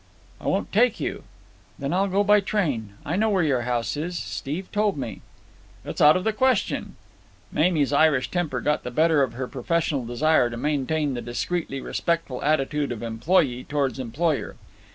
"I 0.39 0.45
won't 0.47 0.71
take 0.73 0.99
you." 0.99 1.25
"Then 1.77 1.93
I'll 1.93 2.07
go 2.07 2.23
by 2.23 2.39
train. 2.39 2.93
I 3.05 3.15
know 3.15 3.29
where 3.29 3.43
your 3.43 3.61
house 3.61 3.95
is. 3.95 4.17
Steve 4.17 4.71
told 4.71 4.97
me." 4.97 5.21
"It's 5.85 6.01
out 6.01 6.17
of 6.17 6.23
the 6.23 6.33
question." 6.33 6.95
Mamie's 7.51 7.93
Irish 7.93 8.31
temper 8.31 8.61
got 8.61 8.81
the 8.81 8.89
better 8.89 9.21
of 9.21 9.33
her 9.33 9.47
professional 9.47 10.03
desire 10.03 10.49
to 10.49 10.57
maintain 10.57 11.13
the 11.13 11.21
discreetly 11.21 11.79
respectful 11.81 12.41
attitude 12.43 12.91
of 12.91 13.03
employee 13.03 13.63
toward 13.63 13.99
employer. 13.99 14.55